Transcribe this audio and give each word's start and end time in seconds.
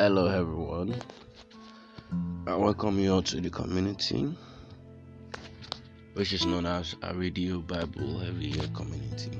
Hello, 0.00 0.28
everyone. 0.28 0.94
I 2.46 2.56
welcome 2.56 2.98
you 2.98 3.12
all 3.12 3.22
to 3.24 3.38
the 3.38 3.50
community, 3.50 4.34
which 6.14 6.32
is 6.32 6.46
known 6.46 6.64
as 6.64 6.96
a 7.02 7.14
Radio 7.14 7.58
Bible 7.58 8.22
Every 8.22 8.46
Year 8.46 8.66
Community. 8.72 9.38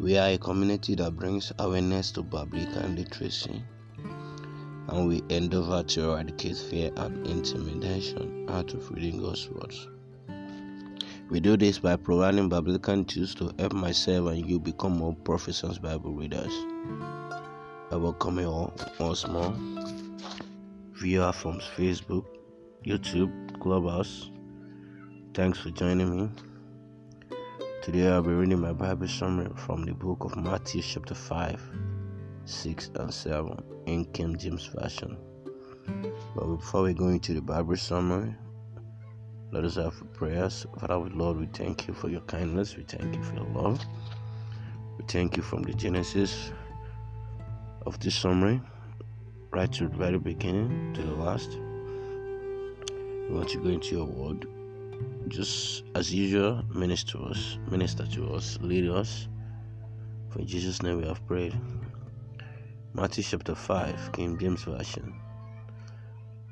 We 0.00 0.16
are 0.16 0.30
a 0.30 0.38
community 0.38 0.94
that 0.94 1.16
brings 1.16 1.52
awareness 1.58 2.12
to 2.12 2.22
biblical 2.22 2.88
literacy, 2.88 3.62
and 4.88 5.06
we 5.06 5.22
endeavor 5.28 5.82
to 5.82 6.12
eradicate 6.12 6.56
fear 6.56 6.90
and 6.96 7.26
intimidation 7.26 8.46
out 8.48 8.72
of 8.72 8.90
reading 8.90 9.20
God's 9.20 9.50
words. 9.50 9.86
We 11.28 11.40
do 11.40 11.58
this 11.58 11.78
by 11.78 11.96
providing 11.96 12.48
biblical 12.48 13.04
tools 13.04 13.34
to 13.34 13.54
help 13.58 13.74
myself 13.74 14.30
and 14.30 14.48
you 14.48 14.58
become 14.58 14.96
more 14.96 15.14
proficient 15.14 15.82
Bible 15.82 16.14
readers. 16.14 16.54
I 17.92 17.96
welcome 17.96 18.38
you 18.38 18.46
all 18.46 18.72
once 18.98 19.28
more. 19.28 19.54
Viewer 20.94 21.32
from 21.32 21.60
Facebook, 21.60 22.24
YouTube, 22.84 23.60
Clubhouse. 23.60 24.30
Thanks 25.34 25.58
for 25.58 25.68
joining 25.70 26.16
me. 26.16 26.30
Today 27.82 28.08
I'll 28.08 28.22
be 28.22 28.30
reading 28.30 28.60
my 28.60 28.72
Bible 28.72 29.06
summary 29.06 29.50
from 29.54 29.84
the 29.84 29.92
book 29.92 30.24
of 30.24 30.34
Matthew, 30.34 30.80
chapter 30.80 31.14
5, 31.14 31.60
6, 32.46 32.90
and 32.96 33.12
7 33.12 33.62
in 33.86 34.06
King 34.06 34.38
James 34.38 34.66
Version. 34.74 35.18
But 36.34 36.46
before 36.56 36.84
we 36.84 36.94
go 36.94 37.08
into 37.08 37.34
the 37.34 37.42
Bible 37.42 37.76
summary, 37.76 38.34
let 39.52 39.62
us 39.62 39.76
have 39.76 39.94
prayers. 40.14 40.66
Father, 40.80 40.96
Lord, 40.96 41.36
we 41.36 41.46
thank 41.52 41.86
you 41.86 41.92
for 41.92 42.08
your 42.08 42.22
kindness. 42.22 42.76
We 42.76 42.84
thank 42.84 43.14
you 43.14 43.22
for 43.22 43.34
your 43.34 43.48
love. 43.48 43.84
We 44.98 45.04
thank 45.06 45.36
you 45.36 45.42
from 45.42 45.62
the 45.62 45.74
Genesis 45.74 46.50
of 47.86 47.98
this 48.00 48.14
summary, 48.14 48.60
right 49.50 49.70
to 49.72 49.88
the 49.88 49.96
very 49.96 50.18
beginning 50.18 50.92
to 50.94 51.02
the 51.02 51.14
last. 51.14 51.58
We 53.28 53.34
want 53.34 53.48
to 53.50 53.58
go 53.58 53.68
into 53.68 53.96
your 53.96 54.06
word. 54.06 54.46
Just 55.28 55.84
as 55.94 56.12
usual, 56.12 56.62
minister 56.74 57.18
to 57.18 57.24
us, 57.24 57.58
minister 57.70 58.06
to 58.06 58.34
us, 58.34 58.58
lead 58.60 58.88
us. 58.88 59.28
For 60.30 60.40
in 60.40 60.46
Jesus' 60.46 60.82
name 60.82 60.98
we 61.00 61.06
have 61.06 61.26
prayed. 61.26 61.54
Matthew 62.92 63.24
chapter 63.24 63.54
5, 63.54 64.12
King 64.12 64.38
James 64.38 64.62
Version. 64.64 65.20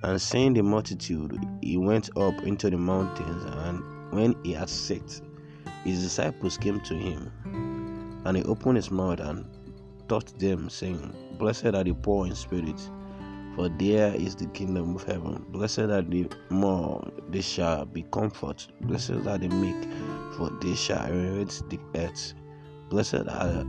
And 0.03 0.21
seeing 0.21 0.55
the 0.55 0.63
multitude, 0.63 1.39
he 1.61 1.77
went 1.77 2.11
up 2.17 2.43
into 2.43 2.69
the 2.71 2.77
mountains, 2.77 3.45
and 3.45 4.13
when 4.13 4.35
he 4.43 4.53
had 4.53 4.69
sat, 4.69 5.21
his 5.85 6.03
disciples 6.03 6.59
came 6.59 6.81
to 6.81 6.95
him. 6.95 7.31
And 8.25 8.37
he 8.37 8.43
opened 8.45 8.77
his 8.77 8.91
mouth 8.91 9.21
and 9.21 9.47
taught 10.13 10.39
them, 10.39 10.69
saying, 10.69 11.15
Blessed 11.39 11.75
are 11.75 11.83
the 11.85 11.95
poor 11.95 12.27
in 12.27 12.35
spirit, 12.35 12.79
for 13.57 13.71
there 13.71 14.15
is 14.15 14.37
the 14.37 14.45
kingdom 14.49 14.95
of 14.95 15.05
heaven. 15.05 15.43
Blessed 15.49 15.79
are 15.89 16.03
the 16.03 16.29
more, 16.51 17.11
they 17.31 17.41
shall 17.41 17.87
be 17.87 18.03
comforted. 18.13 18.75
Blessed 18.83 19.27
are 19.27 19.39
the 19.39 19.49
meek, 19.49 19.89
for 20.37 20.51
they 20.61 20.75
shall 20.75 21.07
inherit 21.07 21.63
the 21.71 21.81
earth. 21.95 22.35
Blessed 22.91 23.27
are 23.27 23.65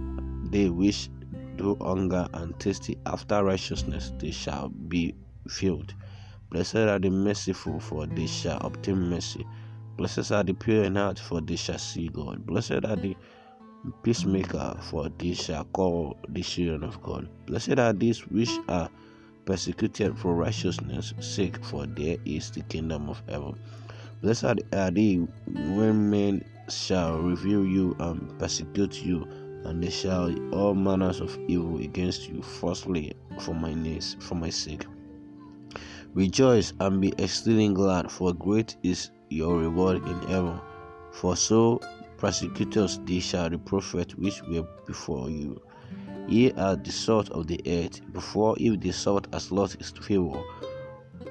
they 0.51 0.69
which 0.69 1.09
do 1.55 1.77
hunger 1.79 2.27
and 2.33 2.59
thirsty 2.59 2.97
after 3.05 3.41
righteousness, 3.41 4.11
they 4.19 4.31
shall 4.31 4.67
be 4.67 5.15
filled. 5.47 5.93
Blessed 6.51 6.75
are 6.75 6.99
the 6.99 7.09
merciful, 7.09 7.79
for 7.79 8.05
they 8.05 8.27
shall 8.27 8.57
obtain 8.59 8.97
mercy. 9.09 9.47
Blessed 9.95 10.29
are 10.33 10.43
the 10.43 10.53
pure 10.53 10.83
in 10.83 10.95
heart, 10.95 11.19
for 11.19 11.39
they 11.39 11.55
shall 11.55 11.77
see 11.77 12.09
God. 12.09 12.45
Blessed 12.45 12.83
are 12.83 12.97
the 12.97 13.15
peacemaker, 14.03 14.77
for 14.81 15.09
they 15.17 15.33
shall 15.33 15.61
uh, 15.61 15.63
call 15.65 16.17
the 16.29 16.41
children 16.41 16.83
of 16.83 17.01
God. 17.01 17.27
Blessed 17.45 17.79
are 17.79 17.93
these 17.93 18.19
which 18.27 18.51
are 18.69 18.89
persecuted 19.45 20.17
for 20.17 20.35
righteousness' 20.35 21.13
sake, 21.19 21.63
for 21.63 21.85
there 21.85 22.17
is 22.25 22.51
the 22.51 22.61
kingdom 22.63 23.09
of 23.09 23.21
heaven. 23.27 23.59
Blessed 24.21 24.61
are 24.73 24.91
they 24.91 25.15
when 25.45 26.09
men 26.09 26.45
shall 26.69 27.19
revile 27.19 27.65
you 27.65 27.95
and 27.99 28.37
persecute 28.39 29.03
you, 29.03 29.27
and 29.65 29.83
they 29.83 29.89
shall 29.89 30.33
all 30.53 30.73
manners 30.73 31.19
of 31.19 31.37
evil 31.47 31.77
against 31.79 32.29
you 32.29 32.41
falsely 32.41 33.13
for 33.39 33.53
my 33.53 33.73
name, 33.73 34.01
for 34.19 34.35
my 34.35 34.49
sake. 34.49 34.85
Rejoice 36.13 36.73
and 36.79 37.01
be 37.01 37.11
exceeding 37.17 37.73
glad, 37.73 38.11
for 38.11 38.33
great 38.33 38.77
is 38.83 39.11
your 39.29 39.57
reward 39.57 40.07
in 40.07 40.21
heaven. 40.27 40.59
For 41.11 41.35
so 41.35 41.79
persecutors 42.23 43.01
they 43.03 43.19
shall 43.19 43.49
the 43.49 43.57
prophet 43.57 44.17
which 44.17 44.41
were 44.43 44.65
before 44.87 45.29
you. 45.29 45.61
Ye 46.29 46.53
are 46.53 46.77
the 46.77 46.89
salt 46.89 47.29
of 47.31 47.47
the 47.47 47.59
earth. 47.67 47.99
Before 48.13 48.55
if 48.57 48.79
the 48.79 48.93
salt 48.93 49.27
has 49.33 49.51
lost 49.51 49.75
its 49.75 49.91
favour, 49.91 50.41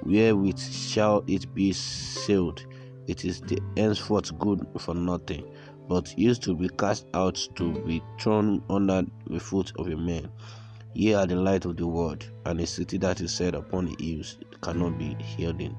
wherewith 0.04 0.58
shall 0.58 1.24
it 1.26 1.54
be 1.54 1.72
sealed? 1.72 2.66
It 3.06 3.24
is 3.24 3.40
the 3.40 3.58
henceforth 3.74 4.38
good 4.38 4.66
for 4.78 4.94
nothing, 4.94 5.50
but 5.88 6.12
used 6.18 6.42
to 6.42 6.54
be 6.54 6.68
cast 6.68 7.06
out 7.14 7.40
to 7.54 7.72
be 7.86 8.02
thrown 8.20 8.62
under 8.68 9.02
the 9.30 9.40
foot 9.40 9.72
of 9.78 9.88
a 9.88 9.96
man. 9.96 10.28
Ye 10.92 11.14
are 11.14 11.26
the 11.26 11.36
light 11.36 11.64
of 11.64 11.78
the 11.78 11.86
world, 11.86 12.30
and 12.44 12.60
a 12.60 12.66
city 12.66 12.98
that 12.98 13.22
is 13.22 13.32
set 13.32 13.54
upon 13.54 13.86
the 13.86 13.96
hills 13.98 14.36
cannot 14.60 14.98
be 14.98 15.14
hidden. 15.14 15.74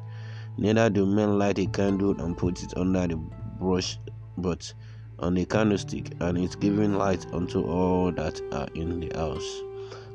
Neither 0.57 0.89
do 0.89 1.05
men 1.05 1.37
light 1.37 1.59
a 1.59 1.67
candle 1.67 2.19
and 2.19 2.35
put 2.35 2.63
it 2.63 2.75
under 2.75 3.05
the 3.05 3.17
brush, 3.59 3.99
but 4.37 4.73
on 5.23 5.37
a 5.37 5.45
candlestick, 5.45 6.11
and 6.19 6.37
it's 6.37 6.55
giving 6.55 6.95
light 6.95 7.25
unto 7.33 7.61
all 7.63 8.11
that 8.11 8.41
are 8.51 8.67
in 8.75 8.99
the 8.99 9.09
house. 9.17 9.61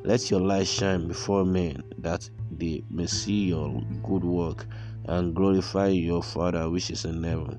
Let 0.05 0.31
your 0.31 0.41
light 0.41 0.67
shine 0.67 1.09
before 1.09 1.47
men, 1.47 1.83
that 1.97 2.29
they 2.51 2.85
may 2.91 3.07
see 3.07 3.47
your 3.47 3.83
good 4.03 4.23
work 4.23 4.67
and 5.07 5.35
glorify 5.35 5.89
your 5.89 6.23
Father 6.23 6.69
which 6.69 6.91
is 6.91 7.07
in 7.07 7.23
heaven. 7.23 7.59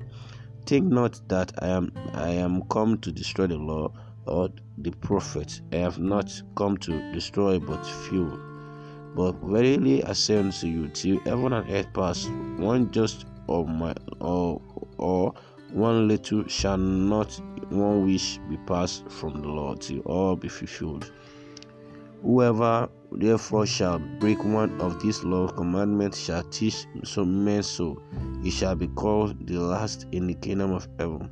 Think 0.68 0.92
not 0.92 1.20
that 1.30 1.52
I 1.64 1.70
am 1.70 1.92
I 2.14 2.30
am 2.30 2.62
come 2.70 3.00
to 3.00 3.12
destroy 3.12 3.48
the 3.48 3.58
law 3.58 3.92
or 4.28 4.50
the 4.78 4.92
prophets. 4.92 5.62
I 5.74 5.78
have 5.78 5.98
not 5.98 6.32
come 6.56 6.78
to 6.78 7.12
destroy 7.12 7.58
but 7.58 7.84
few. 7.84 8.40
But 9.16 9.32
verily 9.42 10.04
I 10.04 10.14
say 10.14 10.38
unto 10.38 10.68
you, 10.68 10.88
till 10.90 11.20
heaven 11.22 11.54
and 11.54 11.68
earth 11.72 11.92
pass, 11.94 12.28
one 12.58 12.92
just 12.92 13.26
or 13.48 13.66
my 13.66 13.96
or 14.22 14.62
little 16.20 16.48
shall 16.48 16.78
not 16.78 17.32
one 17.70 18.06
wish 18.06 18.40
be 18.50 18.58
passed 18.68 19.10
from 19.10 19.42
the 19.42 19.48
Lord 19.48 19.80
till 19.82 20.00
all 20.02 20.36
be 20.36 20.50
fulfilled. 20.50 21.12
Whoever 22.22 22.90
therefore 23.12 23.66
shall 23.66 24.00
break 24.20 24.44
one 24.44 24.80
of 24.82 25.02
these 25.02 25.24
law 25.24 25.48
commandments 25.48 26.20
shall 26.20 26.44
teach 26.44 26.86
some 27.06 27.46
men 27.46 27.64
so, 27.64 28.02
he 28.44 28.52
shall 28.52 28.76
be 28.76 28.88
called 28.88 29.48
the 29.48 29.60
last 29.60 30.08
in 30.12 30.28
the 30.28 30.34
kingdom 30.34 30.72
of 30.74 30.88
heaven. 31.00 31.30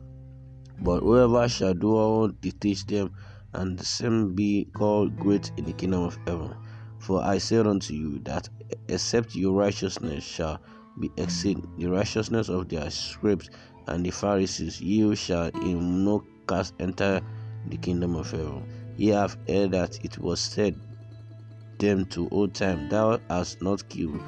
But 0.79 1.01
whoever 1.01 1.49
shall 1.49 1.73
do 1.73 1.93
all 1.93 2.29
the 2.41 2.51
teach 2.51 2.85
them, 2.85 3.11
and 3.53 3.77
the 3.77 3.83
same 3.85 4.35
be 4.35 4.69
called 4.73 5.17
great 5.17 5.51
in 5.57 5.65
the 5.65 5.73
kingdom 5.73 6.03
of 6.03 6.17
heaven. 6.25 6.53
For 6.99 7.21
I 7.21 7.39
say 7.39 7.57
unto 7.57 7.93
you 7.93 8.19
that 8.19 8.47
except 8.87 9.35
your 9.35 9.53
righteousness 9.53 10.23
shall 10.23 10.61
be 10.99 11.11
exceed 11.17 11.61
the 11.77 11.87
righteousness 11.87 12.49
of 12.49 12.69
their 12.69 12.89
scribes 12.89 13.49
and 13.87 14.05
the 14.05 14.11
Pharisees, 14.11 14.81
you 14.81 15.15
shall 15.15 15.47
in 15.47 16.05
no 16.05 16.23
case 16.47 16.73
enter 16.79 17.21
the 17.69 17.77
kingdom 17.77 18.15
of 18.15 18.31
heaven. 18.31 18.63
Ye 18.97 19.09
have 19.09 19.37
heard 19.47 19.71
that 19.71 20.03
it 20.03 20.17
was 20.17 20.39
said 20.39 20.75
them 21.79 22.05
to 22.05 22.27
old 22.29 22.53
time, 22.53 22.89
Thou 22.89 23.19
hast 23.29 23.61
not 23.61 23.87
killed, 23.89 24.19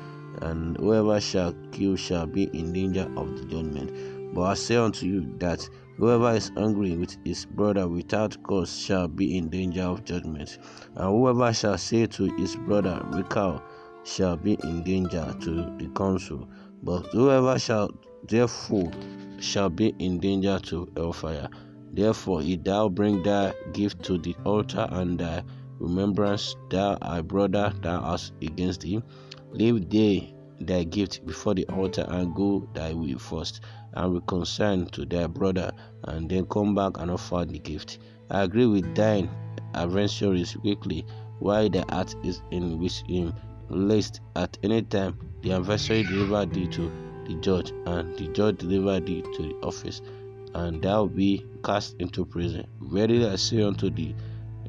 and 0.41 0.77
whoever 0.77 1.19
shall 1.19 1.53
kill 1.71 1.95
shall 1.95 2.25
be 2.25 2.43
in 2.53 2.73
danger 2.73 3.11
of 3.17 3.37
the 3.37 3.45
judgment. 3.45 3.91
But 4.33 4.41
I 4.43 4.53
say 4.53 4.75
unto 4.75 5.05
you 5.05 5.35
that 5.39 5.67
whoever 5.97 6.31
is 6.35 6.51
angry 6.57 6.95
with 6.95 7.17
his 7.25 7.45
brother 7.45 7.87
without 7.87 8.41
cause 8.43 8.77
shall 8.79 9.07
be 9.07 9.37
in 9.37 9.49
danger 9.49 9.81
of 9.81 10.05
judgment. 10.05 10.59
And 10.95 11.07
whoever 11.07 11.51
shall 11.53 11.77
say 11.77 12.05
to 12.05 12.25
his 12.37 12.55
brother, 12.55 13.03
Raca, 13.11 13.61
shall 14.03 14.37
be 14.37 14.57
in 14.63 14.83
danger 14.83 15.35
to 15.41 15.51
the 15.77 15.89
council. 15.95 16.47
But 16.83 17.07
whoever 17.07 17.57
shall 17.57 17.89
therefore 18.27 18.91
shall 19.39 19.69
be 19.69 19.93
in 19.99 20.19
danger 20.19 20.59
to 20.59 20.87
hellfire. 20.95 21.49
Therefore, 21.93 22.41
if 22.41 22.63
thou 22.63 22.89
bring 22.89 23.23
thy 23.23 23.53
gift 23.73 24.03
to 24.03 24.17
the 24.17 24.35
altar 24.45 24.87
and 24.91 25.19
thy 25.19 25.43
remembrance 25.79 26.55
thou 26.69 26.95
thy 26.95 27.21
brother 27.21 27.73
thou 27.81 28.01
hast 28.01 28.33
against 28.41 28.83
him, 28.83 29.03
leave 29.51 29.89
they 29.89 30.33
thy 30.59 30.83
gift 30.83 31.25
before 31.25 31.55
the 31.55 31.65
altar 31.67 32.05
and 32.09 32.35
go 32.35 32.67
thy 32.73 32.93
way 32.93 33.13
first, 33.13 33.61
and 33.93 34.13
reconcile 34.13 34.85
to 34.85 35.05
thy 35.05 35.25
brother, 35.25 35.71
and 36.03 36.29
then 36.29 36.45
come 36.45 36.75
back 36.75 36.99
and 36.99 37.09
offer 37.09 37.45
the 37.45 37.59
gift. 37.59 37.99
I 38.29 38.43
agree 38.43 38.67
with 38.67 38.93
thine 38.95 39.29
adversaries 39.73 40.55
quickly, 40.55 41.05
while 41.39 41.69
the 41.69 41.85
heart 41.89 42.13
is 42.23 42.41
in 42.51 42.79
with 42.79 42.97
him, 43.07 43.33
lest 43.69 44.21
at 44.35 44.57
any 44.63 44.81
time 44.81 45.17
the 45.41 45.53
adversary 45.53 46.03
deliver 46.03 46.45
thee 46.45 46.67
to 46.67 46.91
the 47.29 47.35
judge, 47.35 47.71
and 47.85 48.17
the 48.17 48.27
judge 48.29 48.57
delivered 48.57 49.05
thee 49.05 49.21
to 49.35 49.43
the 49.43 49.55
office, 49.63 50.01
and 50.55 50.81
thou 50.81 51.05
be 51.05 51.45
cast 51.63 51.95
into 51.99 52.25
prison. 52.25 52.65
Verily 52.81 53.25
I 53.27 53.35
say 53.35 53.61
unto 53.61 53.89
thee, 53.89 54.15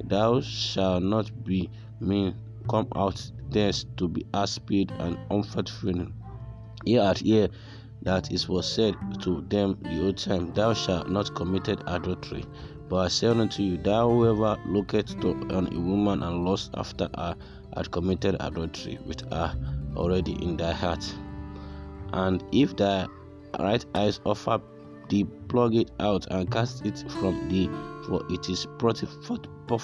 thou 0.05 0.41
shalt 0.41 1.03
not 1.03 1.45
be 1.45 1.71
mean 2.01 2.35
come 2.69 2.87
out 2.95 3.31
thence 3.51 3.87
to 3.97 4.09
be 4.09 4.27
aspid 4.35 4.93
and 4.99 5.19
unfruitful. 5.31 6.07
Ye 6.85 6.99
at 6.99 7.19
here 7.19 7.49
that 8.03 8.31
it 8.31 8.49
was 8.49 8.71
said 8.71 8.95
to 9.23 9.45
them 9.49 9.79
the 9.83 10.03
old 10.05 10.19
time, 10.19 10.53
Thou 10.53 10.75
shalt 10.75 11.11
not 11.11 11.35
commit 11.35 11.69
adultery. 11.69 12.45
But 12.89 12.97
I 12.97 13.09
say 13.09 13.29
unto 13.29 13.63
you, 13.63 13.77
that 13.79 14.03
whoever 14.03 14.59
looketh 14.67 15.21
to 15.21 15.31
on 15.55 15.73
a 15.73 15.79
woman 15.79 16.23
and 16.23 16.45
lust 16.45 16.71
after 16.75 17.09
her 17.17 17.37
had 17.77 17.91
committed 17.91 18.37
adultery 18.41 18.99
with 19.07 19.21
her 19.31 19.55
already 19.97 20.33
in 20.43 20.57
thy 20.57 20.73
heart. 20.73 21.05
And 22.13 22.45
if 22.53 22.77
thy 22.77 23.07
right 23.59 23.85
eyes 23.95 24.21
offer 24.25 24.61
thee, 25.09 25.25
plug 25.49 25.75
it 25.75 25.91
out 26.01 26.27
and 26.31 26.51
cast 26.51 26.87
it 26.87 27.05
from 27.11 27.49
thee, 27.49 27.69
for 28.07 28.23
it 28.31 28.49
is 28.49 28.67
profitable 28.79 29.81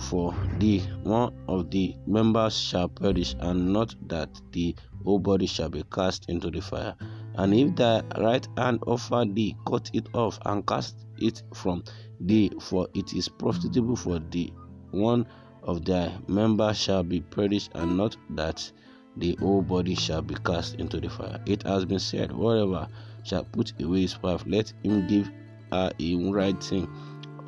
for 0.00 0.34
thee. 0.58 0.80
One 1.02 1.34
of 1.48 1.70
the 1.70 1.96
members 2.06 2.58
shall 2.58 2.88
perish, 2.88 3.34
and 3.40 3.72
not 3.72 3.94
that 4.08 4.40
the 4.52 4.74
whole 5.04 5.18
body 5.18 5.46
shall 5.46 5.68
be 5.68 5.82
cast 5.92 6.28
into 6.28 6.50
the 6.50 6.60
fire. 6.60 6.94
And 7.34 7.54
if 7.54 7.76
thy 7.76 8.02
right 8.18 8.46
hand 8.56 8.80
offer 8.86 9.24
thee, 9.26 9.56
cut 9.66 9.90
it 9.92 10.08
off 10.14 10.38
and 10.44 10.66
cast 10.66 11.06
it 11.18 11.42
from 11.54 11.84
thee, 12.20 12.50
for 12.60 12.88
it 12.94 13.12
is 13.14 13.28
profitable 13.28 13.96
for 13.96 14.18
thee. 14.18 14.52
One 14.90 15.26
of 15.62 15.84
thy 15.84 16.12
members 16.26 16.78
shall 16.78 17.02
be 17.02 17.20
perished, 17.20 17.70
and 17.74 17.96
not 17.96 18.16
that 18.30 18.70
the 19.16 19.36
whole 19.40 19.62
body 19.62 19.94
shall 19.94 20.22
be 20.22 20.34
cast 20.44 20.76
into 20.76 21.00
the 21.00 21.08
fire. 21.08 21.40
It 21.46 21.62
has 21.64 21.84
been 21.84 21.98
said, 21.98 22.30
Whoever 22.30 22.88
shall 23.24 23.44
put 23.44 23.72
away 23.80 24.02
his 24.02 24.20
wife, 24.22 24.44
let 24.46 24.72
him 24.82 25.06
give 25.06 25.30
her 25.72 25.90
a 25.98 26.14
writing 26.30 26.88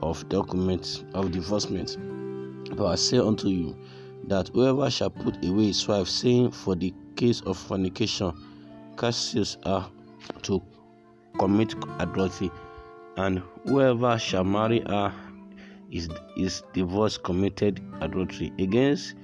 of 0.03 0.29
documents 0.29 1.05
of 1.15 1.33
divorcement. 1.33 1.97
But 2.77 2.87
I 2.87 2.95
say 2.97 3.19
unto 3.19 3.49
you 3.49 3.77
that 4.29 4.49
whoever 4.49 4.91
shall 4.91 5.11
put 5.11 5.45
away 5.45 5.67
his 5.67 5.87
wife, 5.87 6.09
saying, 6.09 6.51
For 6.51 6.75
the 6.75 6.93
case 7.17 7.41
of 7.43 7.57
fornication, 7.59 8.33
causes 8.97 9.57
her 9.65 9.89
to 10.43 10.63
commit 11.39 11.75
adultery, 11.99 12.51
and 13.17 13.43
whoever 13.65 14.19
shall 14.19 14.45
marry 14.45 14.81
her 14.87 15.13
is, 15.91 16.09
is 16.37 16.63
divorce 16.73 17.19
committed 17.19 17.81
adultery. 18.01 18.53
Against 18.59 19.15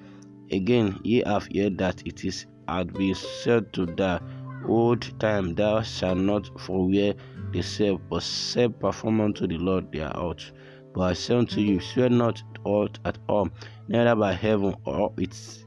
again 0.52 0.98
ye 1.02 1.22
have 1.26 1.48
heard 1.54 1.78
that 1.78 2.06
it 2.06 2.24
is 2.24 2.46
had 2.68 2.92
been 2.92 3.14
said 3.14 3.72
to 3.72 3.86
the 3.86 4.20
old 4.66 5.18
time, 5.18 5.54
Thou 5.54 5.82
shalt 5.82 6.18
not 6.18 6.44
forwear 6.58 7.14
the 7.52 7.62
same, 7.62 8.00
but 8.10 8.22
sell 8.22 8.68
perform 8.68 9.20
unto 9.20 9.46
the 9.46 9.58
Lord 9.58 9.90
their 9.92 10.14
out. 10.16 10.50
But 10.94 11.00
I 11.02 11.12
say 11.14 11.36
unto 11.36 11.60
you, 11.60 11.80
swear 11.80 12.10
not 12.10 12.42
aught 12.64 12.98
at 13.04 13.18
all, 13.28 13.48
neither 13.88 14.14
by 14.14 14.32
heaven 14.32 14.74
or 14.84 15.12
its 15.16 15.64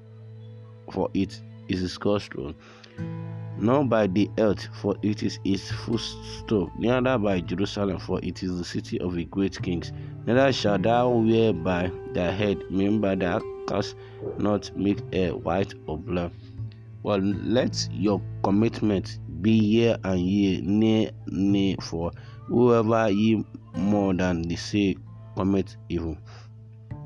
for 0.92 1.10
it 1.14 1.42
is 1.70 1.98
God's 1.98 2.26
throne 2.26 2.56
nor 3.62 3.86
by 3.86 4.08
the 4.08 4.30
earth, 4.40 4.68
for 4.82 4.96
it 5.04 5.22
is 5.22 5.40
its 5.46 5.72
footstool, 5.72 6.72
neither 6.80 7.18
by 7.18 7.40
Jerusalem, 7.40 8.00
for 8.00 8.20
it 8.24 8.42
is 8.42 8.58
the 8.58 8.64
city 8.64 9.00
of 9.00 9.14
the 9.14 9.26
great 9.26 9.62
kings. 9.62 9.92
Neither 10.26 10.52
shalt 10.52 10.82
thou 10.82 11.10
wear 11.10 11.54
by 11.54 11.92
thy 12.14 12.32
head, 12.32 12.58
remember 12.72 13.16
thou 13.16 13.40
canst 13.72 13.96
not 14.38 14.76
make 14.76 15.02
hair 15.14 15.36
white 15.36 15.74
or 15.88 15.98
black. 15.98 16.32
Well, 17.04 17.20
let 17.20 17.88
your 17.92 18.22
commitment 18.44 19.20
be 19.42 19.52
year 19.52 19.98
and 20.04 20.20
year, 20.20 20.62
nay, 20.62 21.12
nay, 21.28 21.76
for 21.82 22.12
whoever 22.48 23.10
ye 23.10 23.44
more 23.76 24.14
than 24.14 24.44
the 24.44 24.56
say 24.56 24.96
commit 25.36 25.78
evil. 25.90 26.18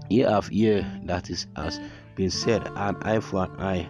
year 0.10 0.28
after 0.28 0.54
year 0.54 1.02
that 1.06 1.30
is 1.30 1.48
has 1.56 1.80
been 2.16 2.30
said, 2.30 2.68
an 2.76 2.96
eye 3.04 3.20
for 3.20 3.46
an 3.46 3.52
eye 3.60 3.90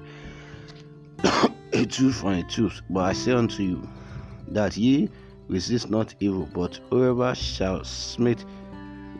a 1.73 1.85
tooth 1.89 2.15
for 2.15 2.33
a 2.33 2.43
tooth. 2.43 2.81
But 2.89 3.01
I 3.05 3.13
say 3.13 3.31
unto 3.31 3.63
you 3.63 3.87
that 4.49 4.77
ye 4.77 5.09
resist 5.47 5.89
not 5.89 6.13
evil, 6.19 6.47
but 6.53 6.79
whoever 6.89 7.33
shall 7.35 7.83
smite 7.83 8.45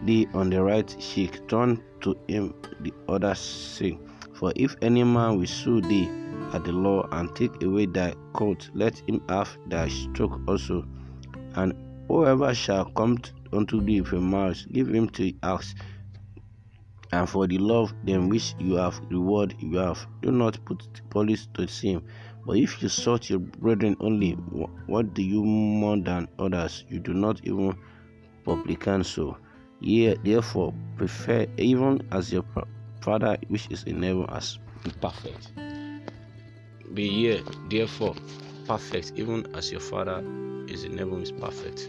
thee 0.04 0.28
on 0.34 0.50
the 0.50 0.62
right 0.64 0.96
cheek, 1.00 1.48
turn 1.48 1.82
to 2.02 2.18
him 2.28 2.54
the 2.82 2.94
other 3.08 3.34
cheek. 3.34 4.00
For 4.34 4.52
if 4.56 4.76
any 4.82 5.04
man 5.04 5.38
will 5.40 5.48
sue 5.48 5.82
thee 5.82 6.10
at 6.54 6.64
the 6.66 6.72
law 6.72 7.08
and 7.12 7.34
take 7.36 7.64
away 7.64 7.86
thy 7.86 8.14
coat, 8.34 8.70
let 8.74 8.98
him 9.08 9.22
have 9.30 9.58
thy 9.68 9.88
stroke 9.88 10.40
also. 10.48 10.86
And 11.56 11.74
whoever 12.08 12.54
shall 12.54 12.86
come 12.92 13.18
unto 13.54 13.82
thee 13.82 14.02
with 14.02 14.14
a 14.14 14.20
mouse, 14.20 14.66
give 14.72 14.88
him 14.90 15.10
to 15.12 15.34
ask. 15.44 15.78
And 17.12 17.30
for 17.30 17.48
the 17.48 17.58
love 17.58 17.94
them 18.04 18.30
which 18.30 18.56
you 18.60 18.76
have 18.76 19.00
reward 19.10 19.56
you 19.60 19.78
have. 19.78 20.06
Do 20.22 20.32
not 20.32 20.64
put 20.66 20.84
police 21.10 21.48
to 21.54 21.66
shame, 21.68 22.04
but 22.46 22.58
if 22.58 22.82
you 22.82 22.90
sought 22.90 23.30
your 23.30 23.40
brethren 23.40 23.96
only, 24.02 24.34
what 24.88 25.14
do 25.14 25.24
you 25.24 25.44
more 25.44 25.98
than 25.98 26.28
others? 26.38 26.84
You 26.90 27.00
do 27.00 27.14
not 27.14 27.40
even 27.46 27.78
publican 28.44 29.04
so. 29.04 29.38
Ye 29.86 30.16
therefore 30.24 30.74
prefer 30.98 31.46
even 31.58 32.02
as 32.12 32.34
your 32.34 32.44
Father 33.02 33.38
which 33.50 33.68
is 33.70 33.84
in 33.84 34.02
heaven 34.02 34.26
as 34.30 34.58
perfect. 35.00 35.52
Be 36.96 37.04
ye 37.04 37.42
therefore 37.70 38.16
perfect, 38.66 39.14
even 39.16 39.46
as 39.56 39.72
your 39.72 39.80
Father 39.80 40.24
is 40.68 40.86
in 40.86 40.98
heaven 40.98 41.22
is 41.22 41.32
perfect. 41.32 41.88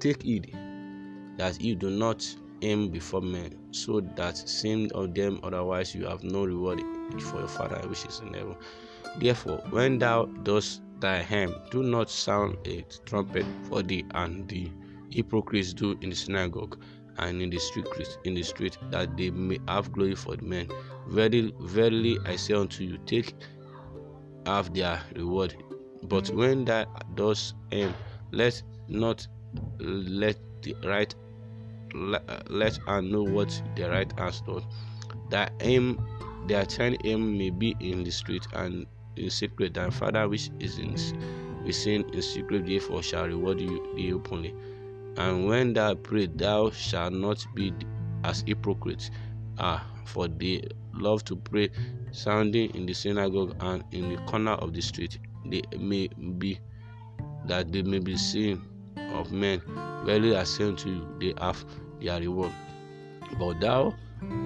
Take 0.00 0.24
heed 0.24 0.52
that 1.36 1.60
you 1.60 1.76
do 1.76 1.90
not 1.90 2.26
aim 2.62 2.88
before 2.88 3.22
men, 3.22 3.54
so 3.70 4.00
that 4.16 4.36
seeing 4.36 4.90
of 4.92 5.14
them 5.14 5.38
otherwise 5.44 5.94
you 5.94 6.06
have 6.06 6.24
no 6.24 6.44
reward 6.44 6.80
for 7.20 7.38
your 7.38 7.46
Father 7.48 7.86
which 7.88 8.04
is 8.04 8.18
in 8.18 8.34
heaven. 8.34 8.56
Therefore, 9.20 9.62
when 9.70 10.00
thou 10.00 10.24
dost 10.24 10.82
thy 10.98 11.22
hymn, 11.22 11.54
do 11.70 11.84
not 11.84 12.10
sound 12.10 12.56
a 12.66 12.84
trumpet 13.04 13.46
for 13.68 13.84
thee, 13.84 14.04
and 14.10 14.48
the 14.48 14.68
hypocrites 15.08 15.72
do 15.72 15.96
in 16.00 16.10
the 16.10 16.16
synagogue 16.16 16.76
and 17.18 17.40
in 17.42 17.50
the 17.50 17.58
street, 17.58 17.86
in 18.24 18.34
the 18.34 18.42
street, 18.42 18.78
that 18.90 19.16
they 19.16 19.30
may 19.30 19.58
have 19.68 19.92
glory 19.92 20.14
for 20.14 20.36
the 20.36 20.42
men. 20.44 20.68
Verily, 21.08 21.52
verily, 21.60 22.18
I 22.24 22.36
say 22.36 22.54
unto 22.54 22.84
you, 22.84 22.98
take 23.06 23.34
have 24.46 24.72
their 24.74 25.00
reward. 25.14 25.56
But 26.04 26.28
when 26.30 26.64
thou 26.64 26.84
dost 27.14 27.54
aim, 27.72 27.94
let 28.32 28.62
not 28.88 29.26
let 29.78 30.36
the 30.62 30.74
right 30.84 31.14
let 32.48 32.78
and 32.86 33.10
know 33.10 33.22
what 33.22 33.60
the 33.74 33.88
right 33.88 34.12
hand 34.18 34.40
does. 34.46 34.62
That 35.30 35.52
aim, 35.60 35.98
their 36.46 36.64
turn 36.64 36.96
aim 37.04 37.36
may 37.38 37.50
be 37.50 37.74
in 37.80 38.04
the 38.04 38.10
street 38.10 38.46
and 38.52 38.86
in 39.16 39.30
secret, 39.30 39.74
thy 39.74 39.90
Father 39.90 40.28
which 40.28 40.50
is 40.60 40.78
in 40.78 40.94
within 41.64 42.08
in 42.10 42.22
secret, 42.22 42.66
therefore 42.66 43.02
shall 43.02 43.26
reward 43.26 43.60
you 43.60 44.14
openly. 44.14 44.54
And 45.16 45.46
when 45.46 45.72
thou 45.72 45.94
pray, 45.94 46.26
thou 46.26 46.70
shalt 46.70 47.12
not 47.14 47.46
be 47.54 47.72
as 48.24 48.42
hypocrites 48.46 49.10
are, 49.58 49.82
for 50.04 50.28
they 50.28 50.62
love 50.94 51.24
to 51.24 51.36
pray, 51.36 51.70
sounding 52.10 52.74
in 52.74 52.86
the 52.86 52.92
synagogue 52.92 53.56
and 53.60 53.82
in 53.92 54.08
the 54.10 54.16
corner 54.22 54.52
of 54.52 54.72
the 54.72 54.80
street. 54.80 55.18
They 55.46 55.62
may 55.78 56.08
be 56.08 56.58
that 57.46 57.72
they 57.72 57.82
may 57.82 57.98
be 57.98 58.16
seen 58.16 58.62
of 59.14 59.32
men. 59.32 59.62
Verily 60.04 60.36
I 60.36 60.44
say 60.44 60.64
unto 60.64 60.90
you, 60.90 61.08
they 61.18 61.34
have 61.42 61.64
their 62.00 62.20
reward. 62.20 62.52
But 63.38 63.60
thou, 63.60 63.94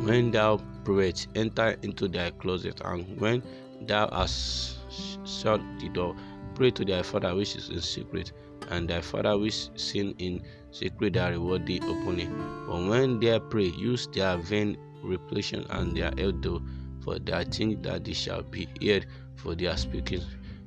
when 0.03 0.31
thou 0.31 0.59
prayest, 0.85 1.29
enter 1.35 1.77
into 1.83 2.09
thy 2.09 2.31
closet, 2.31 2.81
and 2.85 3.21
when 3.21 3.43
thou 3.87 4.09
hast 4.11 4.79
shut 5.25 5.61
the 5.79 5.89
door, 5.89 6.15
pray 6.55 6.71
to 6.71 6.85
thy 6.85 7.03
Father 7.03 7.35
which 7.35 7.57
is 7.57 7.69
in 7.71 7.81
secret, 7.81 8.33
and 8.71 8.89
thy 8.89 9.01
Father 9.01 9.37
which 9.37 9.69
sin 9.77 10.15
in 10.19 10.43
secret 10.71 11.15
thy 11.15 11.31
reward 11.31 11.67
thee 11.67 11.81
openly. 11.83 12.29
But 12.67 12.89
when 12.89 13.21
they 13.21 13.39
pray, 13.39 13.67
use 13.67 14.07
their 14.13 14.37
vain 14.39 14.79
repetition 15.03 15.67
and 15.71 15.97
their 15.97 16.13
elder, 16.19 16.59
for 17.03 17.19
they 17.19 17.45
think 17.45 17.83
that 17.83 18.05
they 18.05 18.13
shall 18.13 18.43
be 18.43 18.69
heard 18.83 19.07
for 19.37 19.55
their 19.55 19.77
speaking. 19.77 20.23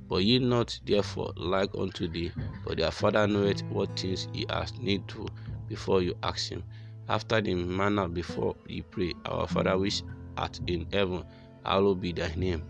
But 0.10 0.24
ye 0.24 0.40
not 0.40 0.80
therefore 0.86 1.34
like 1.38 1.70
unto 1.76 2.08
thee, 2.08 2.32
for 2.64 2.76
their 2.76 2.92
Father 2.92 3.26
knoweth 3.26 3.64
what 3.66 3.98
things 3.98 4.28
ye 4.34 4.46
ask 4.50 4.78
need 4.80 5.08
to 5.10 5.26
before 5.68 6.02
you 6.02 6.16
ask 6.24 6.50
him. 6.52 6.64
After 7.10 7.42
the 7.42 7.56
manner 7.56 8.08
before 8.08 8.56
ye 8.68 8.82
pray, 8.82 9.14
Our 9.26 9.48
Father 9.48 9.78
which 9.78 10.04
art 10.38 10.60
in 10.68 10.88
heaven, 10.92 11.24
hallowed 11.66 12.02
be 12.02 12.12
thy 12.12 12.34
name. 12.36 12.64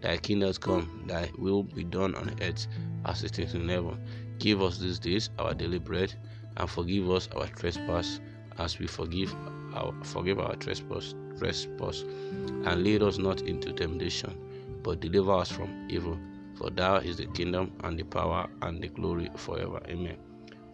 Thy 0.00 0.16
kingdom 0.16 0.52
come, 0.54 1.04
thy 1.06 1.30
will 1.38 1.62
be 1.62 1.84
done 1.84 2.14
on 2.14 2.34
earth 2.40 2.66
as 3.04 3.22
it 3.22 3.38
is 3.38 3.54
in 3.54 3.68
heaven. 3.68 3.98
Give 4.40 4.62
us 4.62 4.78
these 4.78 4.98
days 4.98 5.28
our 5.38 5.52
daily 5.52 5.78
bread, 5.78 6.14
and 6.56 6.68
forgive 6.68 7.10
us 7.10 7.28
our 7.36 7.46
trespass, 7.46 8.20
as 8.58 8.78
we 8.78 8.86
forgive 8.86 9.34
our 9.74 9.94
forgive 10.02 10.38
our 10.40 10.56
trespass 10.56 11.14
trespass, 11.38 12.04
and 12.64 12.82
lead 12.82 13.02
us 13.02 13.18
not 13.18 13.42
into 13.42 13.72
temptation, 13.72 14.34
but 14.82 15.00
deliver 15.00 15.32
us 15.32 15.52
from 15.52 15.86
evil. 15.90 16.18
For 16.54 16.70
thou 16.70 16.96
is 16.96 17.18
the 17.18 17.26
kingdom 17.26 17.72
and 17.84 17.98
the 17.98 18.02
power 18.02 18.48
and 18.62 18.82
the 18.82 18.88
glory 18.88 19.30
forever. 19.36 19.80
Amen. 19.88 20.16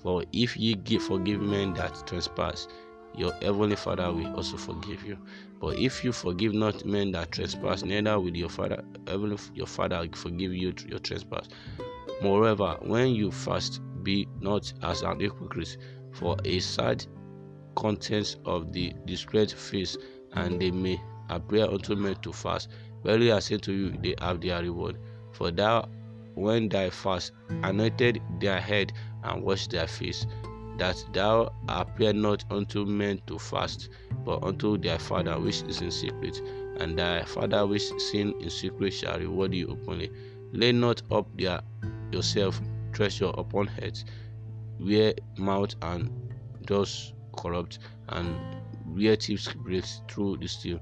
For 0.00 0.24
if 0.32 0.56
ye 0.56 0.74
give 0.74 1.02
forgive 1.02 1.40
men 1.40 1.74
that 1.74 2.06
trespass, 2.06 2.68
your 3.16 3.32
heavenly 3.42 3.76
Father 3.76 4.12
will 4.12 4.32
also 4.36 4.56
forgive 4.56 5.04
you. 5.04 5.18
But 5.60 5.78
if 5.78 6.04
you 6.04 6.12
forgive 6.12 6.54
not 6.54 6.84
men 6.84 7.10
that 7.12 7.32
trespass, 7.32 7.82
neither 7.82 8.20
will 8.20 8.36
your 8.36 8.48
Father, 8.48 8.84
heavenly 9.08 9.38
your 9.54 9.66
Father, 9.66 10.06
forgive 10.14 10.52
you 10.52 10.72
your 10.86 11.00
trespass. 11.00 11.48
Moreover, 12.22 12.78
when 12.82 13.14
you 13.14 13.30
fast, 13.30 13.80
be 14.02 14.26
not 14.40 14.72
as 14.82 15.02
an 15.02 15.20
hypocrite, 15.20 15.76
for 16.12 16.36
a 16.44 16.58
sad 16.60 17.04
contents 17.74 18.36
of 18.46 18.72
the 18.72 18.94
discreet 19.04 19.50
face, 19.50 19.96
and 20.32 20.60
they 20.60 20.70
may 20.70 21.00
appear 21.28 21.66
unto 21.66 21.94
men 21.94 22.14
to 22.22 22.32
fast. 22.32 22.68
Verily 23.04 23.32
I 23.32 23.40
say 23.40 23.58
to 23.58 23.72
you, 23.72 23.90
they 24.02 24.14
have 24.20 24.40
their 24.40 24.62
reward. 24.62 24.98
For 25.32 25.50
thou, 25.50 25.88
when 26.34 26.68
thy 26.68 26.88
fast, 26.90 27.32
anointed 27.62 28.22
their 28.40 28.60
head 28.60 28.92
and 29.22 29.42
washed 29.42 29.70
their 29.70 29.86
face, 29.86 30.26
that 30.78 31.04
thou 31.12 31.52
appear 31.68 32.12
not 32.12 32.44
unto 32.50 32.86
men 32.86 33.20
to 33.26 33.38
fast, 33.38 33.90
but 34.24 34.42
unto 34.42 34.78
thy 34.78 34.96
Father 34.98 35.38
which 35.38 35.62
is 35.62 35.80
in 35.82 35.90
secret, 35.90 36.40
and 36.80 36.98
thy 36.98 37.24
Father 37.24 37.66
which 37.66 37.90
sin 37.98 38.34
in 38.40 38.50
secret 38.50 38.92
shall 38.92 39.18
reward 39.18 39.52
you 39.54 39.68
openly. 39.68 40.10
Lay 40.52 40.72
not 40.72 41.02
up 41.10 41.26
their 41.36 41.60
yourself 42.12 42.60
treasure 42.92 43.30
upon 43.34 43.66
heads, 43.66 44.04
where 44.78 45.14
mouth 45.38 45.74
and 45.82 46.10
does 46.64 47.12
corrupt, 47.36 47.78
and 48.10 48.34
where 48.94 49.16
thieves 49.16 49.52
break 49.54 49.84
through 50.08 50.38
the 50.38 50.48
steel. 50.48 50.80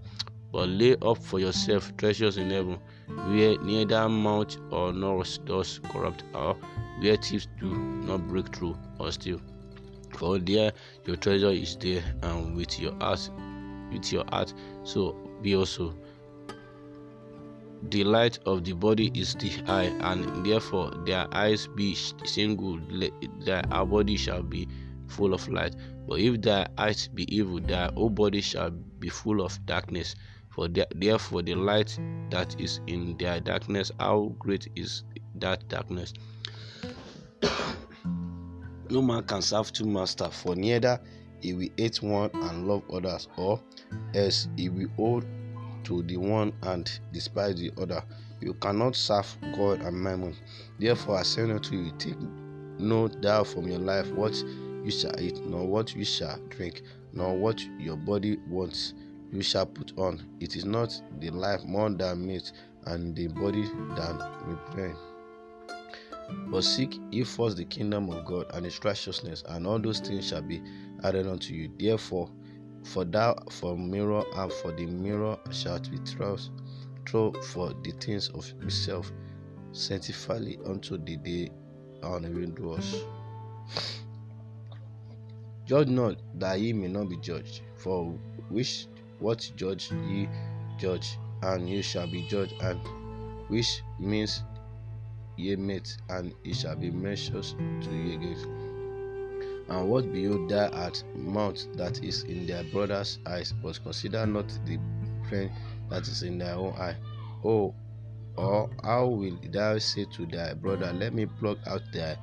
But 0.53 0.69
lay 0.69 0.97
up 1.03 1.19
for 1.19 1.41
yourself 1.41 1.97
treasures 1.97 2.37
in 2.37 2.51
heaven, 2.51 2.79
where 3.09 3.59
neither 3.59 4.09
mouth 4.09 4.57
or 4.71 4.93
nor 4.93 5.25
does 5.45 5.81
corrupt, 5.91 6.23
or 6.33 6.57
where 7.01 7.17
thieves 7.17 7.49
do 7.59 7.75
not 7.75 8.29
break 8.29 8.55
through 8.55 8.77
or 9.01 9.11
steal. 9.11 9.41
For 10.17 10.39
there 10.39 10.73
your 11.07 11.17
treasure 11.17 11.51
is 11.51 11.77
there, 11.77 12.05
and 12.23 12.57
with 12.57 12.79
your 12.79 12.95
heart, 13.01 13.29
with 13.93 14.13
your 14.13 14.25
heart, 14.31 14.55
so 14.85 15.13
be 15.43 15.57
also. 15.57 15.95
The 17.91 18.03
light 18.03 18.39
of 18.47 18.65
the 18.65 18.73
body 18.73 19.11
is 19.15 19.35
the 19.35 19.53
eye, 19.67 19.93
and 20.01 20.45
therefore 20.45 20.91
their 21.05 21.27
eyes 21.35 21.69
be 21.77 21.95
single, 21.95 22.79
their 23.45 23.63
body 23.63 24.17
shall 24.17 24.43
be 24.43 24.69
full 25.07 25.35
of 25.35 25.47
light. 25.49 25.77
But 26.09 26.21
if 26.21 26.41
their 26.41 26.67
eyes 26.79 27.09
be 27.09 27.25
evil, 27.35 27.61
their 27.61 27.91
whole 27.95 28.11
body 28.11 28.41
shall 28.41 28.71
be 28.71 29.09
full 29.11 29.43
of 29.43 29.65
darkness. 29.67 30.15
For 30.51 30.69
therefore 30.69 31.43
the 31.43 31.57
light 31.57 31.99
that 32.31 32.59
is 32.61 32.81
in 32.87 33.17
their 33.19 33.41
darkness, 33.41 33.93
how 33.99 34.35
great 34.39 34.69
is 34.77 35.03
that 35.37 35.69
darkness? 35.69 36.15
no 38.91 39.03
man 39.03 39.25
can 39.25 39.43
serve 39.43 39.73
two 39.73 39.85
masters, 39.85 40.33
for 40.33 40.55
neither 40.57 41.01
he 41.41 41.53
will 41.53 41.69
hate 41.77 42.03
one 42.03 42.31
and 42.33 42.67
love 42.67 42.83
others, 42.91 43.29
or 43.37 43.61
else 44.15 44.49
he 44.57 44.69
will 44.69 44.89
hold 44.97 45.25
to 45.85 46.03
the 46.03 46.17
one 46.17 46.53
and 46.63 46.99
despise 47.13 47.57
the 47.57 47.73
other. 47.81 48.03
You 48.41 48.55
cannot 48.55 48.97
serve 48.97 49.37
God 49.57 49.81
and 49.83 49.97
mammon. 49.97 50.37
Therefore, 50.79 51.19
I 51.19 51.23
say 51.23 51.43
unto 51.43 51.77
you, 51.77 51.93
take 51.99 52.19
no 52.79 53.09
doubt 53.09 53.47
from 53.47 53.69
your 53.69 53.79
life 53.79 54.11
what 54.13 54.35
you 54.85 54.91
shall 54.91 55.19
eat, 55.21 55.39
nor 55.47 55.67
what 55.67 55.95
you 55.95 56.05
shall 56.05 56.39
drink, 56.51 56.83
nor 57.13 57.37
what 57.37 57.61
your 57.79 57.97
body 57.97 58.37
wants 58.49 58.95
you 59.33 59.43
shall 59.43 59.67
put 59.67 59.97
on. 59.99 60.23
It 60.41 60.57
is 60.57 60.65
not 60.65 61.01
the 61.19 61.31
life 61.31 61.65
more 61.65 61.91
than 61.91 62.27
meat, 62.27 62.53
and 62.87 63.17
the 63.17 63.29
body 63.29 63.65
than 63.97 64.23
repent. 64.47 64.97
But 66.49 66.63
seek 66.63 66.99
ye 67.11 67.25
first 67.25 67.57
the 67.57 67.65
kingdom 67.65 68.11
of 68.11 68.25
God 68.25 68.47
and 68.55 68.65
his 68.65 68.83
righteousness, 68.85 69.43
and 69.49 69.67
all 69.67 69.79
those 69.79 70.01
things 70.01 70.29
shall 70.29 70.43
be 70.43 70.63
added 71.03 71.27
unto 71.27 71.53
you. 71.53 71.71
Therefore, 71.79 72.31
for 72.85 73.05
thou 73.05 73.35
for 73.51 73.77
mirror 73.77 74.23
and 74.37 74.53
for 74.53 74.73
the 74.73 74.87
mirror 74.87 75.39
shalt 75.51 75.91
be 75.91 75.97
thrust, 75.99 76.51
throw 77.07 77.33
for 77.33 77.73
the 77.83 77.91
things 77.93 78.29
of 78.29 78.47
himself, 78.61 79.11
sanctify 79.73 80.53
unto 80.67 80.97
the 80.99 81.17
day 81.17 81.51
on 82.03 82.23
windows. 82.35 83.05
Judge 85.67 85.89
not 85.89 86.21
that 86.39 86.61
ye 86.61 86.73
may 86.73 86.89
not 86.89 87.09
be 87.09 87.17
judged, 87.17 87.63
for 87.77 88.13
which 88.51 88.87
what 89.19 89.51
judge 89.57 89.91
ye 90.09 90.29
judge, 90.79 91.19
and 91.43 91.69
ye 91.69 91.81
shall 91.81 92.07
be 92.07 92.27
judged, 92.29 92.55
and 92.61 92.79
which 93.49 93.83
means 93.99 94.43
ye 95.37 95.57
meet, 95.57 95.97
and 96.11 96.35
it 96.45 96.55
shall 96.55 96.77
be 96.77 96.91
measured 96.91 97.45
to 97.83 97.91
you 97.91 98.15
again. 98.17 98.64
And 99.69 99.89
what 99.89 100.13
behold 100.13 100.51
thou 100.51 100.69
art 100.71 101.03
mouth 101.15 101.67
that 101.77 102.03
is 102.05 102.23
in 102.25 102.47
thy 102.47 102.63
brother's 102.65 103.19
eyes, 103.27 103.53
but 103.63 103.81
consider 103.83 104.27
not 104.27 104.49
the 104.67 104.79
friend 105.29 105.51
that 105.91 106.03
is 106.07 106.23
in 106.23 106.39
thy 106.39 106.53
own 106.53 106.75
eye. 106.75 106.97
Oh, 107.45 107.75
or 108.37 108.69
how 108.83 109.07
will 109.07 109.39
thou 109.51 109.79
say 109.79 110.05
to 110.17 110.27
thy 110.27 110.55
brother, 110.55 110.93
Let 110.93 111.15
me 111.15 111.27
pluck 111.27 111.59
out 111.67 111.83
thy 111.93 112.17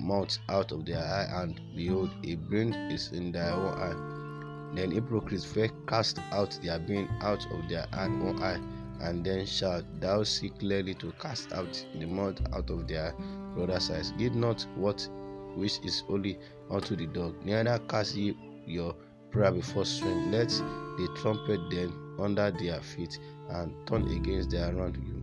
mouth 0.00 0.36
out 0.48 0.72
of 0.72 0.84
their 0.84 0.98
eye, 1.04 1.42
and 1.42 1.60
behold, 1.76 2.10
a 2.24 2.34
brain 2.34 2.74
is 2.90 3.12
in 3.12 3.30
their 3.30 3.52
own 3.52 3.74
eye. 3.74 4.74
Then 4.74 4.90
hypocrites 4.90 5.44
first 5.44 5.74
cast 5.86 6.18
out 6.32 6.58
their 6.62 6.78
being 6.80 7.08
out 7.20 7.46
of 7.52 7.68
their 7.68 7.86
own 7.92 8.42
eye, 8.42 8.60
and 9.00 9.24
then 9.24 9.46
shalt 9.46 9.84
thou 10.00 10.24
see 10.24 10.48
clearly 10.48 10.94
to 10.94 11.12
cast 11.20 11.52
out 11.52 11.86
the 11.98 12.06
mouth 12.06 12.40
out 12.52 12.70
of 12.70 12.88
their 12.88 13.14
brother's 13.54 13.90
eyes. 13.90 14.12
Give 14.18 14.34
not 14.34 14.66
what 14.74 15.08
which 15.56 15.78
is 15.84 16.00
holy 16.00 16.38
unto 16.70 16.96
the 16.96 17.06
dog, 17.06 17.34
neither 17.44 17.78
cast 17.88 18.16
ye 18.16 18.36
your 18.66 18.94
prayer 19.30 19.52
before 19.52 19.84
swine. 19.84 20.30
Let 20.30 20.48
the 20.48 21.08
trumpet 21.20 21.60
then 21.70 21.92
under 22.18 22.50
their 22.50 22.80
feet, 22.80 23.18
and 23.50 23.74
turn 23.86 24.08
against 24.08 24.50
their 24.50 24.74
around 24.74 24.96
you. 24.96 25.22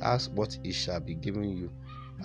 Ask 0.00 0.30
what 0.32 0.58
it 0.64 0.72
shall 0.72 1.00
be 1.00 1.14
given 1.14 1.56
you. 1.56 1.70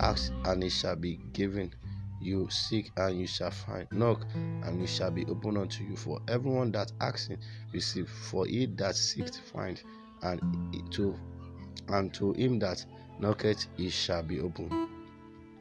Ask, 0.00 0.32
and 0.44 0.62
it 0.64 0.70
shall 0.70 0.96
be 0.96 1.20
given 1.32 1.72
you. 2.20 2.48
Seek 2.50 2.90
and 2.96 3.20
you 3.20 3.26
shall 3.26 3.50
find. 3.50 3.86
Knock 3.92 4.26
and 4.34 4.82
it 4.82 4.88
shall 4.88 5.10
be 5.10 5.24
opened 5.26 5.58
unto 5.58 5.84
you. 5.84 5.96
For 5.96 6.20
everyone 6.28 6.72
that 6.72 6.92
asks 7.00 7.30
receive. 7.72 8.08
For 8.08 8.46
he 8.46 8.66
that 8.66 8.96
seeks 8.96 9.38
find. 9.38 9.80
And 10.22 10.40
to 10.92 11.14
and 11.88 12.12
to 12.14 12.32
him 12.32 12.58
that 12.58 12.84
knocketh 13.20 13.66
it 13.78 13.90
shall 13.90 14.22
be 14.22 14.40
opened. 14.40 14.72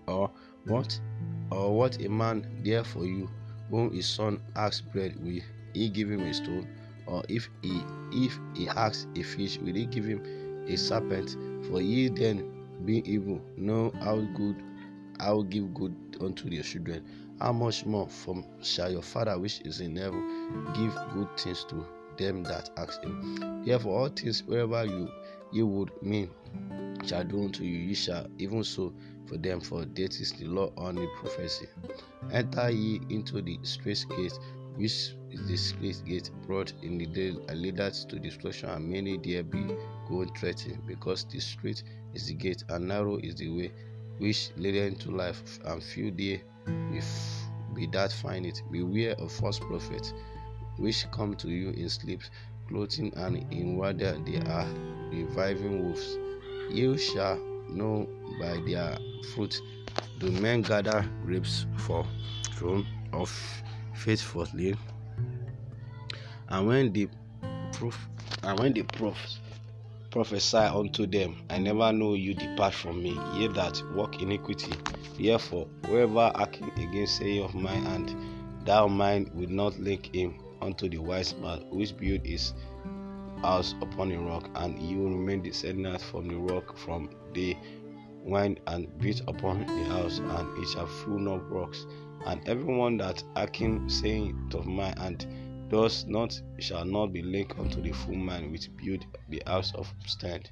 Or 0.08 0.32
what 0.66 1.00
or 1.52 1.76
what 1.78 2.02
a 2.04 2.10
man 2.10 2.46
there 2.64 2.84
for 2.84 3.06
you 3.06 3.30
whom 3.70 3.92
his 3.92 4.08
son 4.08 4.40
asks 4.56 4.82
bread 4.82 5.16
will 5.24 5.42
he 5.74 5.90
give 5.90 6.10
him 6.10 6.22
a 6.22 6.34
stone 6.34 6.68
or 7.06 7.24
if 7.30 7.50
he 7.62 7.82
if 8.12 8.38
he 8.56 8.68
asks 8.70 9.08
a 9.16 9.24
fish 9.24 9.58
will 9.60 9.74
he 9.74 9.86
give 9.86 10.06
him 10.06 10.22
a 10.68 10.76
serpent 10.76 11.36
for 11.70 11.82
ye 11.82 12.10
then 12.10 12.44
being 12.86 13.06
evil 13.06 13.42
know 13.58 13.92
how 14.02 14.18
good 14.36 14.56
I 15.20 15.32
will 15.32 15.44
give 15.44 15.74
good 15.74 15.96
unto 16.22 16.48
your 16.50 16.64
children. 16.64 17.04
How 17.40 17.52
much 17.52 17.86
more 17.86 18.08
from 18.08 18.46
shall 18.62 18.92
your 18.92 19.02
Father 19.02 19.38
which 19.40 19.62
is 19.62 19.80
in 19.82 19.96
heaven 19.96 20.68
give 20.76 20.94
good 21.14 21.28
things 21.38 21.64
to 21.70 21.86
them 22.18 22.44
that 22.44 22.70
ask 22.78 23.04
him? 23.04 23.64
Therefore, 23.66 24.00
all 24.02 24.10
things 24.10 24.44
wherever 24.44 24.86
you 24.86 25.10
you 25.52 25.66
would 25.66 25.92
mean 26.04 26.30
shall 27.06 27.24
do 27.24 27.44
unto 27.44 27.64
you, 27.64 27.80
ye 27.88 27.94
shall 27.94 28.28
even 28.38 28.64
so 28.64 28.94
for 29.28 29.38
them, 29.38 29.60
for 29.60 29.86
that 29.86 30.20
is 30.20 30.34
the 30.34 30.46
law 30.46 30.72
and 30.78 30.98
the 30.98 31.08
prophecy. 31.20 31.68
Enter 32.32 32.70
ye 32.70 33.02
into 33.10 33.42
the 33.42 33.60
straight 33.64 34.06
gate, 34.16 34.38
which 34.76 35.14
is 35.32 35.48
the 35.48 35.58
straight 35.58 36.02
gate 36.06 36.32
brought 36.46 36.74
in 36.82 36.98
the 36.98 37.06
day 37.06 37.30
and 37.50 37.62
leaders 37.62 38.06
to 38.06 38.20
destruction, 38.20 38.70
and 38.70 38.90
many 38.90 39.18
there 39.18 39.44
be 39.44 39.66
going 40.08 40.34
threatening, 40.36 40.82
because 40.88 41.26
the 41.26 41.40
straight 41.40 41.84
is 42.14 42.28
the 42.28 42.34
gate, 42.34 42.64
and 42.70 42.88
narrow 42.88 43.18
is 43.18 43.36
the 43.36 43.50
way 43.50 43.72
which 44.20 44.50
leadeth 44.58 45.00
to 45.00 45.12
life, 45.12 45.60
and 45.66 45.84
few 45.84 46.12
there 46.12 46.40
be 47.76 47.86
that 47.88 48.12
find 48.12 48.46
it. 48.46 48.64
Beware 48.72 49.14
of 49.20 49.32
false 49.32 49.60
prophets, 49.60 50.14
which 50.78 51.06
come 51.12 51.36
to 51.36 51.50
you 51.50 51.70
in 51.72 51.90
sleep, 51.90 52.22
clothing, 52.68 53.14
and 53.18 53.46
in 53.54 53.78
water 53.78 54.18
they 54.26 54.38
are 54.38 54.68
reviving 55.12 55.84
wolves. 55.84 56.18
You 56.72 56.98
shall 56.98 57.38
know 57.70 58.08
by 58.40 58.58
their 58.66 58.98
fruit. 59.34 59.62
Do 60.20 60.32
men 60.32 60.64
gather 60.64 61.08
grapes 61.24 61.66
for 61.78 62.06
throne 62.56 62.86
of 63.14 63.30
faithfully? 63.94 64.76
And 66.50 66.68
when 66.68 66.94
the 66.94 67.08
proof 67.74 68.08
and 68.44 68.58
when 68.60 68.74
the 68.74 68.84
proofs 68.84 69.40
prophesy 70.10 70.58
unto 70.58 71.06
them, 71.06 71.36
I 71.50 71.60
never 71.60 71.92
know 71.92 72.14
you 72.14 72.34
depart 72.34 72.74
from 72.74 73.04
me, 73.04 73.20
ye 73.36 73.48
that 73.50 73.82
walk 73.94 74.22
iniquity. 74.22 74.80
Therefore, 75.20 75.68
whoever 75.86 76.32
acting 76.36 76.72
against 76.78 77.18
say 77.18 77.40
of 77.40 77.54
mine 77.54 77.86
and 77.88 78.16
thou 78.66 78.88
mind 78.88 79.32
will 79.34 79.50
not 79.50 79.80
link 79.80 80.14
him 80.16 80.40
unto 80.62 80.90
the 80.90 80.98
wise 80.98 81.36
man 81.36 81.66
which 81.70 81.96
build 81.98 82.26
his 82.26 82.54
house 83.42 83.76
upon 83.82 84.12
a 84.12 84.20
rock, 84.20 84.50
and 84.56 84.80
he 84.80 84.96
will 84.96 85.12
remain 85.12 85.42
descendant 85.42 86.02
from 86.02 86.28
the 86.28 86.36
rock 86.36 86.78
from 86.78 87.10
the 87.34 87.56
wind 88.28 88.60
and 88.68 88.98
beat 89.00 89.22
upon 89.28 89.66
the 89.66 89.84
house, 89.86 90.20
and 90.20 90.58
it 90.64 90.68
shall 90.70 90.88
fill 90.88 91.20
no 91.20 91.38
rocks. 91.38 91.86
And 92.26 92.48
everyone 92.48 92.98
that 92.98 93.24
acting 93.36 93.90
saying 93.90 94.52
of 94.54 94.66
mine 94.66 94.96
and 94.98 95.26
Thus 95.70 96.06
not 96.06 96.40
shall 96.60 96.86
not 96.86 97.08
be 97.08 97.22
linked 97.22 97.60
unto 97.60 97.82
the 97.82 97.92
full 97.92 98.16
man 98.16 98.52
which 98.52 98.70
build 98.78 99.06
the 99.28 99.44
house 99.46 99.74
of 99.76 99.94
stand. 100.06 100.50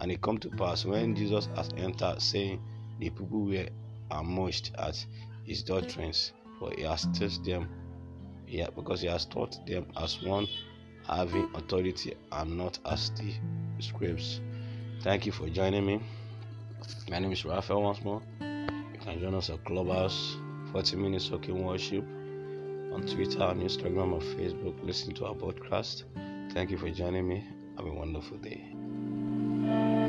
And 0.00 0.10
it 0.10 0.20
come 0.20 0.38
to 0.38 0.50
pass 0.50 0.84
when 0.84 1.14
Jesus 1.14 1.48
has 1.54 1.70
entered, 1.76 2.20
saying, 2.20 2.60
The 2.98 3.10
people 3.10 3.46
were 3.46 3.68
amused 4.10 4.72
at 4.78 5.04
his 5.44 5.62
doctrines, 5.62 6.32
for 6.58 6.72
he 6.72 6.82
has 6.82 7.06
taught 7.16 7.44
them, 7.44 7.68
yeah, 8.48 8.68
because 8.74 9.00
he 9.00 9.06
has 9.06 9.24
taught 9.24 9.64
them 9.66 9.86
as 9.96 10.20
one 10.22 10.46
having 11.06 11.48
authority 11.54 12.14
and 12.32 12.58
not 12.58 12.78
as 12.86 13.10
the 13.10 13.32
scribes. 13.78 14.40
Thank 15.02 15.26
you 15.26 15.32
for 15.32 15.48
joining 15.48 15.86
me. 15.86 16.00
My 17.10 17.18
name 17.18 17.32
is 17.32 17.44
Raphael 17.44 17.82
once 17.82 18.02
more. 18.02 18.22
You 18.40 18.98
can 19.02 19.20
join 19.20 19.34
us 19.34 19.50
at 19.50 19.64
Clubhouse, 19.64 20.36
40 20.72 20.96
minutes 20.96 21.28
talking 21.28 21.64
worship 21.64 22.04
on 22.92 23.02
Twitter, 23.06 23.42
on 23.42 23.60
Instagram, 23.60 24.12
or 24.12 24.20
Facebook. 24.20 24.82
Listen 24.84 25.14
to 25.14 25.26
our 25.26 25.34
podcast. 25.34 26.04
Thank 26.52 26.70
you 26.70 26.78
for 26.78 26.90
joining 26.90 27.28
me. 27.28 27.46
Have 27.76 27.86
a 27.86 27.92
wonderful 27.92 28.38
day. 28.38 30.05